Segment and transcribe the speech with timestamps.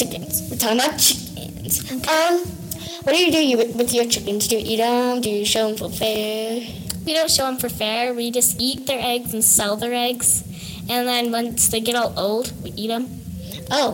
[0.00, 0.48] chickens.
[0.50, 1.90] We're talking about chickens.
[1.92, 2.40] Um,
[3.04, 4.48] what do you do with, your chickens?
[4.48, 5.20] Do you eat them?
[5.20, 6.62] Do you show them for fair?
[7.04, 8.14] We don't show them for fair.
[8.14, 10.42] We just eat their eggs and sell their eggs.
[10.88, 13.08] And then once they get all old, we eat them.
[13.70, 13.92] Oh,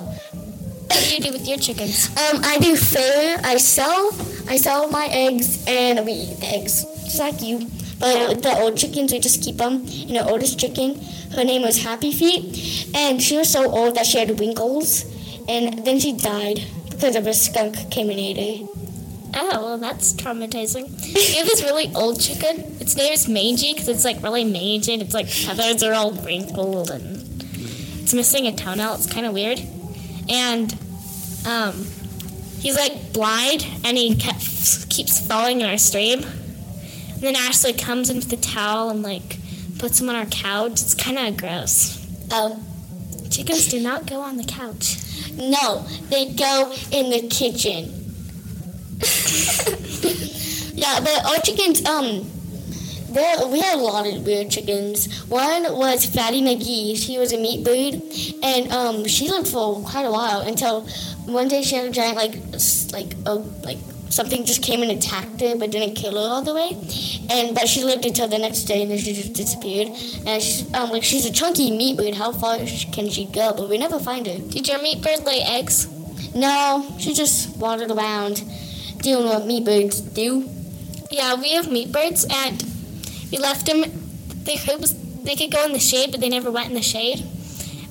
[0.87, 2.07] What do you do with your chickens?
[2.23, 3.41] um, I do fair.
[3.43, 4.11] I sell,
[4.49, 7.67] I sell my eggs, and we eat the eggs, just like you.
[7.99, 9.73] But the old chickens, we just keep them.
[9.83, 11.01] And the oldest chicken,
[11.35, 15.05] her name was Happy Feet, and she was so old that she had winkles,
[15.49, 18.67] and then she died because of a skunk came and ate her.
[19.39, 20.89] Oh, well, that's traumatizing.
[21.15, 22.77] We have this really old chicken.
[22.81, 26.13] Its name is Mangy because it's like really mangy and its like feathers are all
[26.13, 27.17] wrinkled and
[28.01, 28.95] it's missing a toenail.
[28.95, 29.61] It's kind of weird.
[30.31, 30.73] And
[31.47, 31.75] um,
[32.61, 36.23] he's like blind and he kept, keeps falling in our stream.
[36.23, 39.39] And then Ashley comes in with the towel and like
[39.79, 40.73] puts him on our couch.
[40.73, 42.03] It's kind of gross.
[42.33, 42.65] Um,
[43.31, 44.97] Chickens do not go on the couch.
[45.35, 48.03] no, they go in the kitchen.
[50.75, 52.25] yeah, but our chickens, um,
[53.11, 55.23] there we had a lot of weird chickens.
[55.25, 56.97] One was Fatty McGee.
[56.97, 58.03] She was a meat breed,
[58.43, 60.87] and um, she lived for quite a while until
[61.27, 62.37] one day she had a giant like
[62.93, 63.35] like a
[63.65, 63.79] like
[64.09, 66.77] something just came and attacked her, but didn't kill her all the way.
[67.31, 69.89] And but she lived until the next day, and then she just disappeared.
[70.27, 72.15] And she, um, like she's a chunky meat breed.
[72.15, 72.59] How far
[72.93, 73.55] can she go?
[73.57, 74.39] But we never find her.
[74.39, 75.89] Did your meat bird lay eggs?
[76.35, 78.43] No, she just wandered around
[79.03, 80.49] doing what meat birds do.
[81.11, 82.63] Yeah, we have meat birds, and
[83.31, 83.85] we left them.
[84.45, 84.83] They could
[85.25, 87.25] they could go in the shade, but they never went in the shade.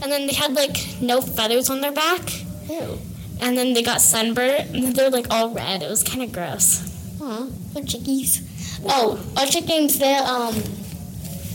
[0.01, 2.21] And then they had like no feathers on their back,
[2.69, 2.99] Ew.
[3.41, 5.81] And then they got sunburnt, and then they're like all red.
[5.83, 6.81] It was kind of gross.
[7.21, 8.41] Aw, we're chickies.
[8.87, 10.55] Oh, our chickens, they're um,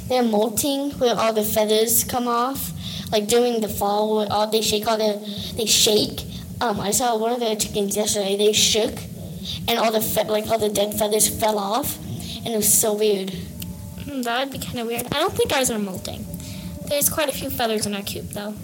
[0.09, 2.73] they're molting where all the feathers come off.
[3.13, 5.19] Like during the fall, where all they shake, all the
[5.57, 6.23] they shake.
[6.61, 8.37] Um, I saw one of the chickens yesterday.
[8.37, 8.93] They shook,
[9.69, 11.99] and all the fe- like all the dead feathers fell off,
[12.45, 13.31] and it was so weird.
[14.05, 15.07] Hmm, That would be kind of weird.
[15.07, 16.25] I don't think ours are molting.
[16.89, 18.55] There's quite a few feathers in our coop, though.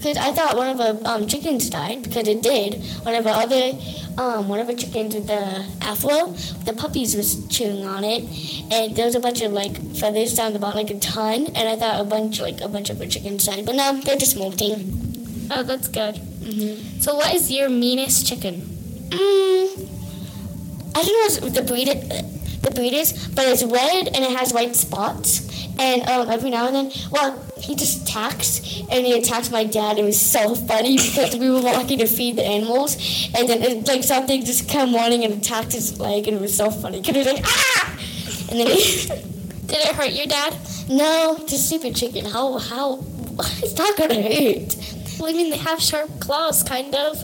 [0.00, 2.82] Because I thought one of the um, chickens died because it did.
[3.04, 3.78] One of the other,
[4.16, 6.28] um, one of the chickens with the afro,
[6.64, 8.24] the puppies was chewing on it,
[8.72, 11.48] and there was a bunch of like feathers down the bottom, like a ton.
[11.48, 14.16] And I thought a bunch, like a bunch of the chickens died, but no, they're
[14.16, 15.48] just molting.
[15.50, 16.16] Oh, that's good.
[17.02, 18.62] So, what is your meanest chicken?
[19.10, 19.88] Mm,
[20.94, 21.88] I don't know the breed,
[22.62, 25.48] the breed is, but it's red and it has white spots.
[25.78, 28.60] And um, every now and then, well, he just attacks,
[28.90, 29.98] and he attacks my dad.
[29.98, 32.96] It was so funny because we were walking to feed the animals,
[33.34, 36.54] and then it, like something just came running and attacked his leg, and it was
[36.54, 37.98] so funny because he was like ah,
[38.50, 39.06] and then he,
[39.70, 40.54] Did it hurt your dad?
[40.88, 42.24] no, it's a stupid chicken.
[42.24, 42.96] How how
[43.62, 44.76] it's not gonna hurt.
[45.18, 47.22] Well, I mean, they have sharp claws, kind of.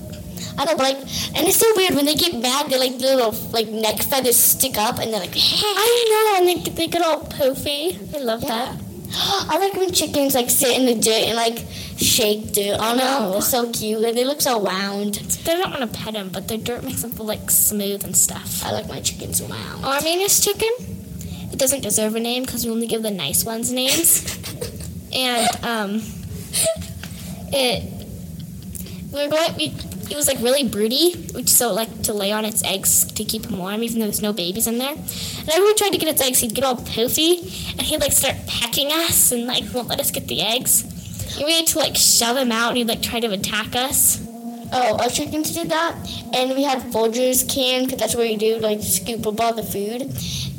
[0.59, 2.71] I don't like, and it's so weird when they get mad.
[2.71, 5.35] They like little like neck feathers stick up, and they're like.
[5.37, 8.15] I don't know, and they, they get all poofy.
[8.15, 8.77] I love that.
[9.19, 11.65] I like when chickens like sit in the dirt and like
[11.97, 12.77] shake dirt.
[12.81, 13.33] Oh don't.
[13.33, 15.15] They're so cute and they look so round.
[15.15, 18.17] They don't want to pet them, but their dirt makes them feel like smooth and
[18.17, 18.65] stuff.
[18.65, 19.85] I like my chickens round.
[19.85, 20.71] Our meanest chicken,
[21.53, 24.25] it doesn't deserve a name because we only give the nice ones names.
[25.15, 26.03] and um,
[27.53, 27.93] it
[29.13, 29.55] we're going.
[29.57, 29.75] We,
[30.11, 33.43] it was like really broody, which so like to lay on its eggs to keep
[33.43, 34.93] them warm, even though there's no babies in there.
[34.93, 37.41] And every time we tried to get its eggs, he'd get all poofy,
[37.73, 40.83] and he'd like start pecking us and like won't let us get the eggs.
[41.37, 44.23] And we had to like shove him out, and he'd like try to attack us.
[44.73, 45.95] Oh, our chickens did that,
[46.35, 49.63] and we had Folgers can because that's where you do like scoop up all the
[49.63, 50.03] food.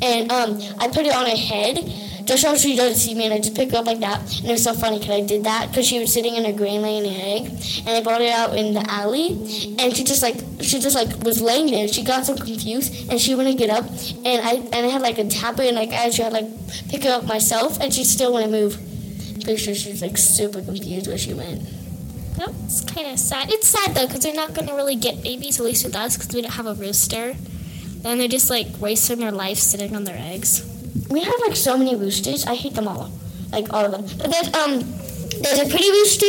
[0.02, 1.78] And um, I put it on a head
[2.28, 4.20] just so she doesn't see me, and I just pick her up like that.
[4.40, 6.52] And it was so funny because I did that because she was sitting in her
[6.52, 7.50] grain laying egg,
[7.80, 9.32] and I brought her out in the alley,
[9.78, 11.88] and she just like she just like was laying there.
[11.88, 15.18] She got so confused, and she wouldn't get up, and I and I had like
[15.18, 16.46] a tapper, and like I tried like
[16.90, 18.78] pick her up myself, and she still wouldn't move.
[19.42, 21.62] Pretty sure she was like super confused where she went.
[22.36, 23.50] That's kind of sad.
[23.50, 26.34] It's sad though because they're not to really get babies, at least with us, because
[26.34, 27.34] we don't have a rooster.
[28.04, 30.77] And they're just like wasting their life sitting on their eggs.
[31.10, 32.46] We have like so many roosters.
[32.46, 33.10] I hate them all,
[33.52, 34.02] like all of them.
[34.18, 34.80] But there's um,
[35.42, 36.26] there's a pretty rooster.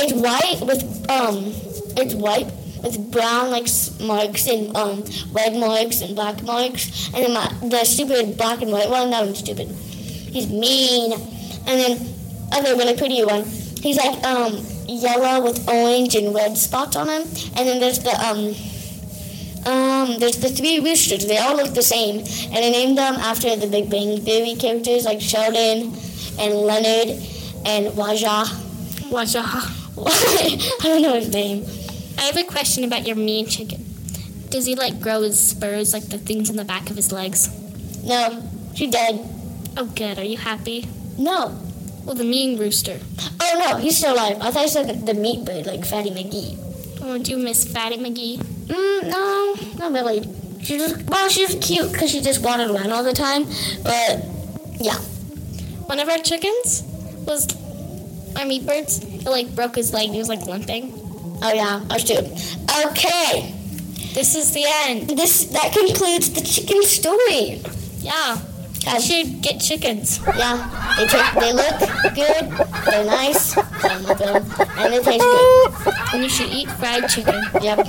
[0.00, 1.52] It's white with um,
[1.96, 2.46] it's white
[2.82, 3.66] with brown like
[4.00, 7.08] marks and um, red marks and black marks.
[7.14, 9.68] And then my, the stupid black and white one, that one's stupid.
[9.68, 11.12] He's mean.
[11.12, 12.14] And then
[12.52, 13.44] other really pretty one.
[13.44, 17.22] He's like um yellow with orange and red spots on him.
[17.56, 18.54] And then there's the um.
[19.98, 21.26] Um, there's the three roosters.
[21.26, 25.04] They all look the same, and I named them after the Big Bang Theory characters
[25.04, 25.92] like Sheldon
[26.38, 27.18] and Leonard
[27.66, 28.46] and Waja.
[29.10, 29.64] Watch out.
[29.98, 31.64] I don't know his name.
[32.16, 33.84] I have a question about your mean chicken.
[34.50, 37.48] Does he like grow his spurs like the things on the back of his legs?
[38.04, 38.42] No,
[38.74, 39.28] she dead.
[39.76, 40.18] Oh, good.
[40.18, 40.86] Are you happy?
[41.18, 41.58] No.
[42.04, 43.00] Well, the mean rooster.
[43.40, 44.38] Oh no, he's still alive.
[44.40, 46.56] I thought you said the meat bird, like Fatty McGee.
[47.02, 48.57] Oh, do you miss Fatty McGee?
[48.68, 50.22] Mm, no, not really.
[50.62, 53.44] She just well, she's cute because she just wandered around all the time.
[53.82, 54.24] But
[54.80, 54.96] yeah,
[55.86, 56.82] One of our chickens
[57.26, 57.46] was
[58.36, 59.02] our meat birds.
[59.04, 60.10] It like broke his leg.
[60.10, 60.92] He was like limping.
[61.42, 62.18] oh yeah, ours too.
[62.86, 63.54] Okay,
[64.14, 65.08] This is the end.
[65.10, 67.62] this that concludes the chicken story.
[68.00, 68.38] Yeah.
[68.86, 70.18] I should get chickens.
[70.36, 71.78] yeah, they take, they look
[72.14, 74.44] good, they're nice, some of them,
[74.78, 75.94] and they taste good.
[76.14, 77.42] And you should eat fried chicken.
[77.60, 77.86] Yep.